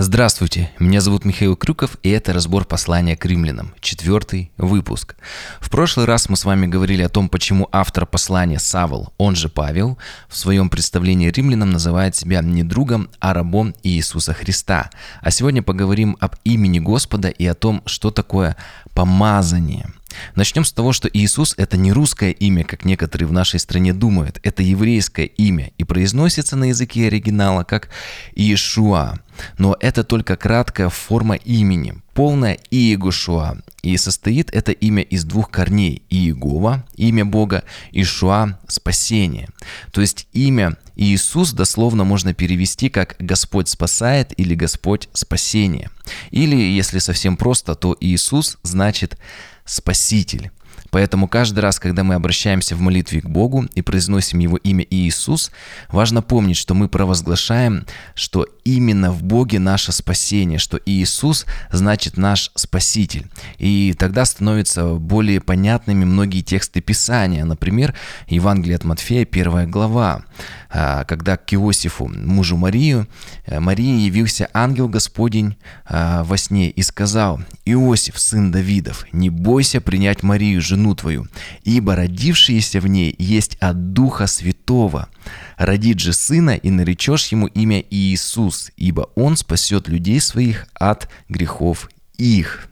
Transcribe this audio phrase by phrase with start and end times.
[0.00, 5.16] Здравствуйте, меня зовут Михаил Крюков, и это разбор послания к римлянам, четвертый выпуск.
[5.58, 9.48] В прошлый раз мы с вами говорили о том, почему автор послания Савол, он же
[9.48, 9.98] Павел,
[10.28, 14.88] в своем представлении римлянам называет себя не другом, а рабом Иисуса Христа.
[15.20, 18.56] А сегодня поговорим об имени Господа и о том, что такое
[18.94, 19.90] помазание–
[20.34, 24.40] Начнем с того, что Иисус– это не русское имя, как некоторые в нашей стране думают.
[24.42, 27.88] Это еврейское имя и произносится на языке оригинала как
[28.34, 29.18] Иешуа.
[29.58, 33.58] Но это только краткая форма имени, полное Иегушуа.
[33.82, 37.62] И состоит это имя из двух корней– Иегова, имя Бога,
[37.92, 39.48] и Шуа– спасение.
[39.92, 45.90] То есть имя Иисус дословно можно перевести как «Господь спасает» или «Господь спасение».
[46.32, 49.16] Или, если совсем просто, то Иисус значит
[49.64, 50.50] Спаситель.
[50.90, 55.50] Поэтому каждый раз, когда мы обращаемся в молитве к Богу и произносим Его имя Иисус,
[55.90, 57.84] важно помнить, что мы провозглашаем,
[58.14, 63.26] что именно в Боге наше спасение, что Иисус значит наш Спаситель.
[63.58, 67.44] И тогда становятся более понятными многие тексты Писания.
[67.44, 67.94] Например,
[68.28, 70.22] Евангелие от Матфея, первая глава.
[70.70, 73.08] А, когда к Иосифу, мужу Марию,
[73.46, 79.80] э, Марии явился ангел Господень а, во сне и сказал, «Иосиф, сын Давидов, не бойся
[79.80, 81.26] принять Марию, жену твою,
[81.64, 85.08] ибо родившееся в ней есть от Духа Святого.
[85.56, 91.88] Родит же сына, и наречешь ему имя Иисус, ибо он спасет людей своих от грехов
[92.16, 92.68] их».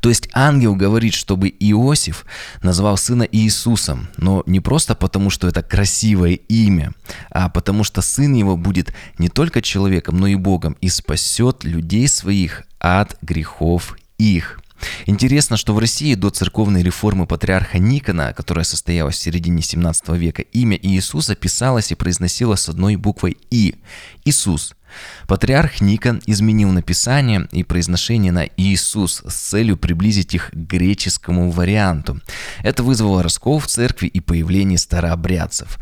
[0.00, 2.24] То есть ангел говорит, чтобы Иосиф
[2.62, 6.92] назвал сына Иисусом, но не просто потому, что это красивое имя,
[7.30, 12.08] а потому что сын его будет не только человеком, но и Богом и спасет людей
[12.08, 14.61] своих от грехов их.
[15.06, 20.42] Интересно, что в России до церковной реформы патриарха Никона, которая состоялась в середине 17 века,
[20.42, 23.76] имя Иисуса писалось и произносилось с одной буквой «И»–
[24.24, 24.74] Иисус–
[25.26, 32.20] Патриарх Никон изменил написание и произношение на Иисус с целью приблизить их к греческому варианту.
[32.62, 35.78] Это вызвало раскол в церкви и появление старообрядцев.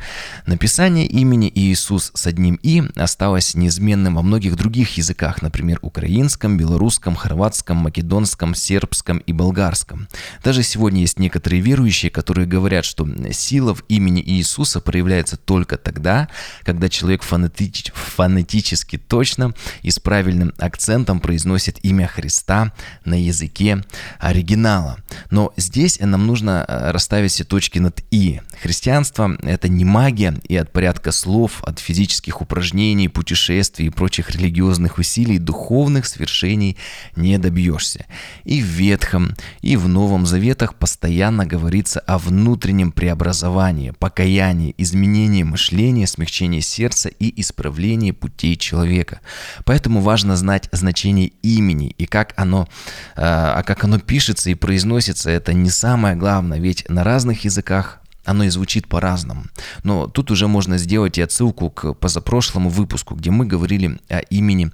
[0.47, 7.15] Написание имени Иисус с одним «и» осталось неизменным во многих других языках, например, украинском, белорусском,
[7.15, 10.09] хорватском, македонском, сербском и болгарском.
[10.45, 16.29] Даже сегодня есть некоторые верующие, которые говорят, что сила в имени Иисуса проявляется только тогда,
[16.63, 22.73] когда человек фонетич, фонетически точно и с правильным акцентом произносит имя Христа
[23.05, 23.83] на языке
[24.19, 24.99] оригинала.
[25.31, 28.41] Но здесь нам нужно э, расставить все точки над «и».
[28.63, 34.99] Христианство– это не магия, и от порядка слов, от физических упражнений, путешествий и прочих религиозных
[34.99, 36.77] усилий духовных свершений
[37.17, 38.07] не добьешься.
[38.45, 46.07] И в Ветхом, и в Новом Заветах постоянно говорится о внутреннем преобразовании, покаянии, изменении мышления,
[46.07, 49.21] смягчении сердца и исправлении путей человека человека.
[49.65, 52.69] Поэтому важно знать значение имени и как оно,
[53.17, 58.01] э, а как оно пишется и произносится, это не самое главное, ведь на разных языках
[58.25, 59.45] оно и звучит по-разному.
[59.85, 64.71] Но тут уже можно сделать и отсылку к позапрошлому выпуску, где мы говорили о имени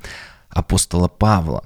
[0.49, 1.63] апостола Павла.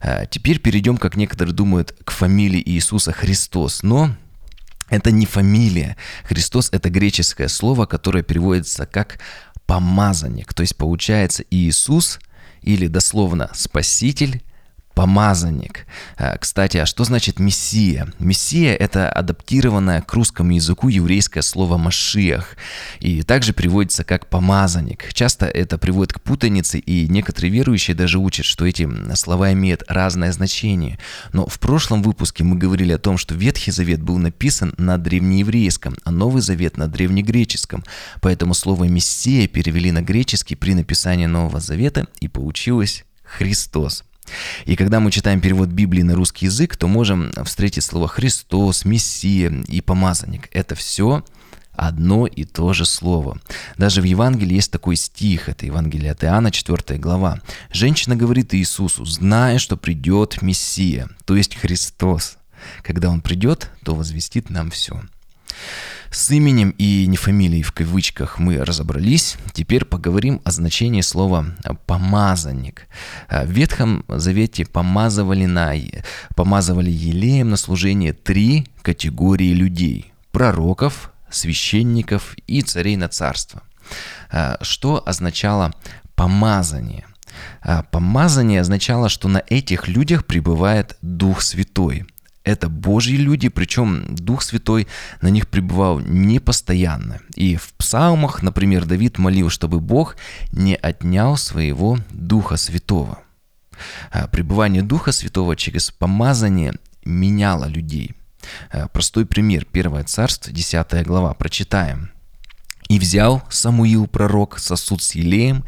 [0.00, 3.82] Э, теперь перейдем, как некоторые думают, к фамилии Иисуса Христос.
[3.82, 4.10] Но
[4.90, 5.96] это не фамилия.
[6.24, 9.18] Христос– это греческое слово, которое переводится как
[9.70, 10.52] помазанник.
[10.52, 12.18] То есть получается Иисус
[12.60, 14.42] или дословно Спаситель
[14.94, 15.86] помазанник.
[16.16, 18.12] А, кстати, а что значит мессия?
[18.18, 22.56] Мессия– это адаптированное к русскому языку еврейское слово «машиах»,
[22.98, 25.12] и также приводится как «помазанник».
[25.14, 30.32] Часто это приводит к путанице, и некоторые верующие даже учат, что эти слова имеют разное
[30.32, 30.98] значение.
[31.32, 35.96] Но в прошлом выпуске мы говорили о том, что Ветхий Завет был написан на древнееврейском,
[36.04, 37.84] а Новый Завет на древнегреческом.
[38.20, 44.04] Поэтому слово «мессия» перевели на греческий при написании Нового Завета, и получилось «Христос».
[44.64, 49.50] И когда мы читаем перевод Библии на русский язык, то можем встретить слово «Христос», «Мессия»
[49.68, 50.48] и «помазанник».
[50.52, 51.24] Это все
[51.72, 53.38] одно и то же слово.
[53.78, 57.40] Даже в Евангелии есть такой стих, это Евангелие от Иоанна, 4 глава.
[57.72, 62.36] Женщина говорит Иисусу, зная, что придет Мессия, то есть Христос.
[62.82, 65.00] Когда Он придет, то возвестит нам все.
[66.10, 69.36] С именем и не фамилией в кавычках мы разобрались.
[69.52, 71.54] Теперь поговорим о значении слова
[71.86, 72.88] «помазанник».
[73.28, 75.72] В Ветхом Завете помазывали, на,
[76.34, 83.62] помазывали елеем на служение три категории людей– пророков, священников и царей на царство.
[84.62, 85.72] Что означало
[86.16, 87.06] помазание?
[87.92, 92.04] Помазание означало, что на этих людях пребывает Дух Святой–
[92.44, 94.86] это Божьи люди, причем Дух Святой
[95.20, 97.20] на них пребывал непостоянно.
[97.34, 100.16] И в псалмах, например, Давид молил, чтобы Бог
[100.52, 103.18] не отнял своего Духа Святого.
[104.10, 108.14] А, пребывание Духа Святого через помазание меняло людей.
[108.70, 109.66] А, простой пример.
[109.66, 111.34] Первое царство, 10 глава.
[111.34, 112.10] Прочитаем.
[112.90, 115.62] И взял Самуил пророк сосуд с елеем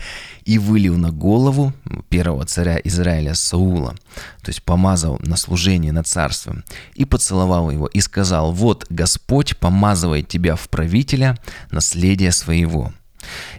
[0.44, 1.72] и вылил на голову
[2.08, 3.94] первого царя Израиля Саула,
[4.42, 6.64] то есть помазал на служение над царством,
[6.96, 11.38] и поцеловал его, и сказал, вот Господь помазывает тебя в правителя
[11.70, 12.92] наследия своего.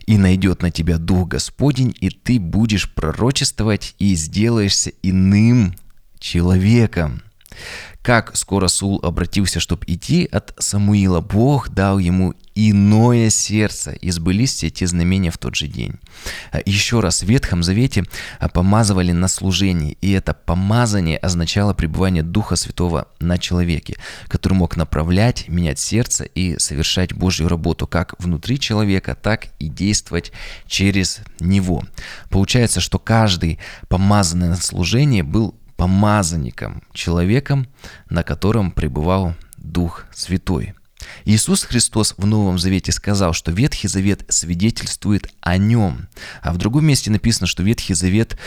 [0.08, 5.74] И найдет на тебя Дух Господень, и ты будешь пророчествовать, и сделаешься иным
[6.20, 7.24] человеком.
[8.04, 14.54] Как скоро Сул обратился, чтобы идти от Самуила, Бог дал ему иное сердце, и сбылись
[14.54, 15.94] все те знамения в тот же день.
[16.52, 18.04] А еще раз, в Ветхом Завете
[18.40, 23.96] а, помазывали на служение, и это помазание означало пребывание Духа Святого на человеке,
[24.28, 30.34] который мог направлять, менять сердце и совершать Божью работу как внутри человека, так и действовать
[30.68, 31.84] через него.
[32.30, 37.68] Получается, что каждый помазанный на служение был помазанником, человеком,
[38.10, 40.76] на котором пребывал Дух Святой–
[41.26, 46.08] Иисус Христос в Новом Завете сказал, что Ветхий Завет свидетельствует о нем.
[46.42, 48.38] А в другом месте написано, что Ветхий Завет,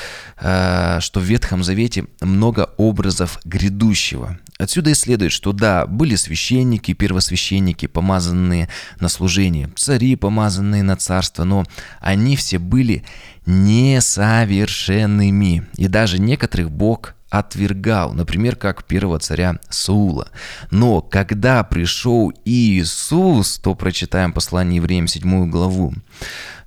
[0.41, 4.39] э, что в Ветхом Завете много образов грядущего.
[4.59, 11.45] Отсюда и следует, что да, были священники, первосвященники, помазанные на служение, цари, помазанные на царство,
[11.45, 11.65] но
[12.01, 13.05] они все были
[13.45, 15.67] несовершенными.
[15.77, 20.29] И даже некоторых Бог отвергал, например, как первого царя Саула.
[20.71, 25.93] Но когда пришел Иисус, то прочитаем послание евреям 7 главу,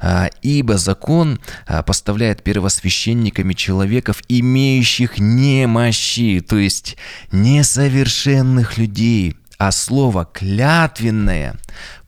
[0.02, 6.96] «А, «Ибо закон а, поставляет первосвященниками человеков, имеющих немощи, то есть
[7.32, 11.56] несовершенных людей, а слово «клятвенное»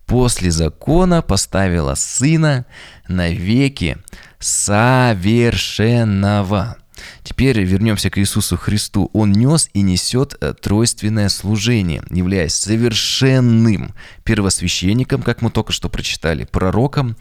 [0.05, 2.65] после закона поставило сына
[3.07, 3.97] навеки
[4.39, 6.80] совершенного.
[7.23, 9.09] Теперь вернемся к Иисусу Христу.
[9.13, 13.93] Он нес и несет э, тройственное служение, являясь совершенным
[14.23, 17.15] первосвященником, как мы только что прочитали, пророком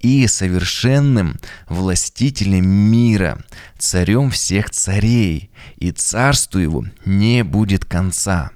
[0.00, 1.38] и совершенным
[1.68, 3.44] властителем мира,
[3.78, 8.50] царем всех царей, и царству его не будет конца.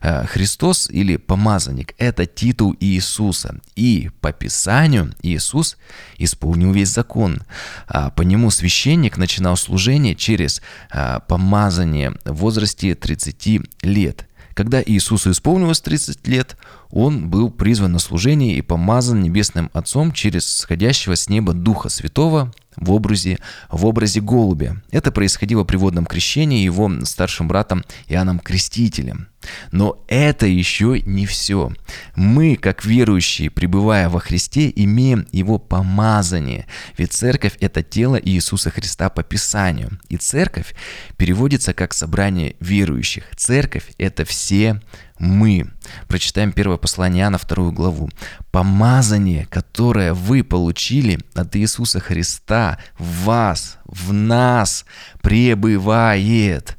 [0.00, 3.56] Э, Христос или помазанник– это титул Иисуса.
[3.76, 5.76] И по Писанию Иисус
[6.18, 7.42] исполнил весь закон.
[7.86, 10.62] А по нему священник начинал служение через
[10.92, 14.28] э, помазание в возрасте 30 лет.
[14.54, 16.56] Когда Иисусу исполнилось 30 лет,
[16.90, 22.52] он был призван на служение и помазан Небесным Отцом через сходящего с неба Духа Святого
[22.74, 23.38] в образе,
[23.70, 24.82] в образе голубя.
[24.90, 29.28] Это происходило при водном крещении его старшим братом Иоанном Крестителем.
[29.72, 31.72] Но это еще не все.
[32.14, 36.66] Мы, как верующие, пребывая во Христе, имеем Его помазание.
[36.96, 39.98] Ведь церковь– это тело Иисуса Христа по Писанию.
[40.08, 40.74] И церковь
[41.16, 43.24] переводится как собрание верующих.
[43.36, 44.80] Церковь– это все
[45.18, 45.70] мы.
[46.06, 48.08] Прочитаем первое послание Иоанна, вторую главу.
[48.50, 54.84] Помазание, которое вы получили от Иисуса Христа, в вас, в нас
[55.20, 56.76] пребывает.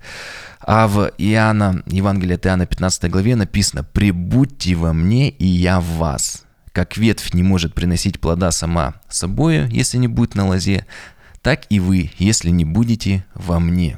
[0.71, 5.97] А в Иоанна, Евангелие от Иоанна 15 главе написано «Прибудьте во мне, и я в
[5.97, 6.45] вас».
[6.73, 10.85] Как ветвь не может приносить плода сама собою, если не будет на лозе,
[11.41, 13.97] так и вы, если не будете во мне.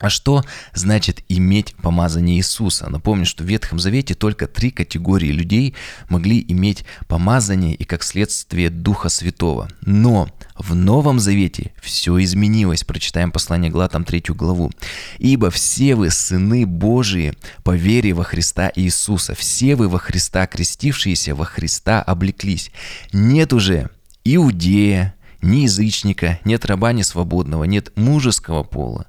[0.00, 2.88] А что значит иметь помазание Иисуса?
[2.88, 5.74] Напомню, что в Ветхом Завете только три категории людей
[6.08, 9.68] могли иметь помазание и как следствие Духа Святого.
[9.82, 12.82] Но в Новом Завете все изменилось.
[12.82, 14.70] Прочитаем послание Галатам 3 главу.
[15.18, 21.34] «Ибо все вы сыны Божии по вере во Христа Иисуса, все вы во Христа крестившиеся,
[21.34, 22.70] во Христа облеклись.
[23.12, 23.90] Нет уже
[24.24, 29.06] иудея, ни язычника, нет раба, ни свободного, нет мужеского пола,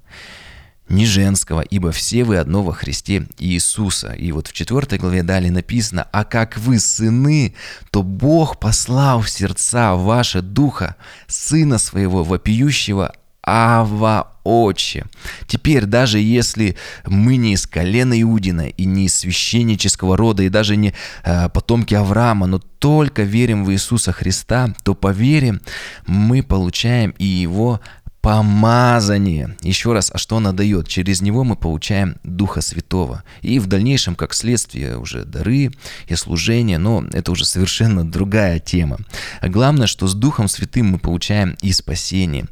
[0.91, 4.11] ни женского, ибо все вы одно во Христе Иисуса.
[4.11, 7.55] И вот в 4 главе далее написано, а как вы сыны,
[7.89, 10.95] то Бог послал в сердца ваше духа,
[11.27, 15.05] Сына Своего вопиющего Ава Отче.
[15.47, 20.75] Теперь, даже если мы не из колена Иудина и не из священнического рода, и даже
[20.75, 20.93] не
[21.23, 25.59] э, потомки Авраама, но только верим в Иисуса Христа, то по вере
[26.07, 27.81] мы получаем и Его
[28.21, 29.57] помазание.
[29.61, 30.87] Еще раз, а что она дает?
[30.87, 33.23] Через него мы получаем Духа Святого.
[33.41, 35.71] И в дальнейшем, как следствие, уже дары
[36.07, 38.97] и служение, но это уже совершенно другая тема.
[39.41, 42.45] Главное, что с Духом Святым мы получаем и спасение.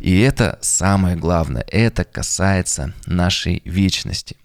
[0.00, 1.64] И это самое главное.
[1.68, 4.36] Это касается нашей вечности.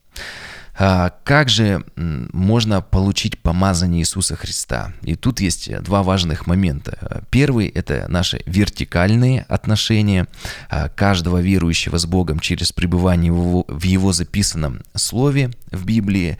[0.77, 4.93] А, как же можно получить помазание Иисуса Христа?
[5.01, 7.23] И тут есть два важных момента.
[7.29, 10.27] Первый– это наши вертикальные отношения
[10.69, 16.37] а, каждого верующего с Богом через пребывание в Его записанном Слове в Библии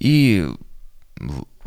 [0.00, 0.48] и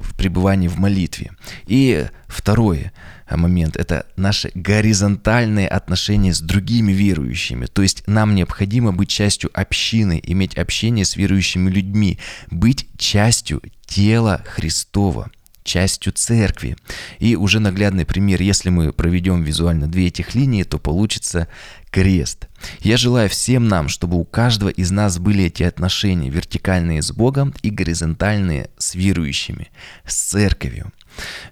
[0.01, 1.31] в пребывании в молитве.
[1.65, 2.91] И второе
[3.29, 7.65] момент– это наши горизонтальные отношения с другими верующими.
[7.67, 14.43] То есть нам необходимо быть частью общины, иметь общение с верующими людьми, быть частью тела
[14.45, 15.31] Христова
[15.69, 16.75] частью церкви.
[17.19, 21.47] И уже наглядный пример, если мы проведем визуально две этих линии, то получится
[21.91, 22.47] крест.
[22.81, 27.53] Я желаю всем нам, чтобы у каждого из нас были эти отношения, вертикальные с Богом
[27.61, 29.69] и горизонтальные с верующими,
[30.05, 30.91] с церковью.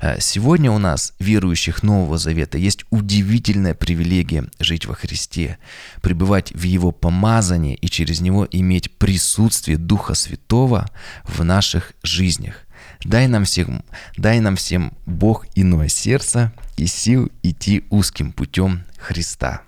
[0.02, 5.58] Э, сегодня у нас, верующих Нового Завета, есть удивительная привилегия жить во Христе,
[6.02, 10.90] пребывать в Его помазании и через Него иметь присутствие Духа Святого
[11.24, 12.67] в наших жизнях.
[13.04, 13.84] Дай нам всем,
[14.18, 19.62] дай нам всем Бог иное сердце и сил идти узким путем Христа.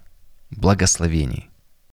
[0.50, 1.49] Благословений.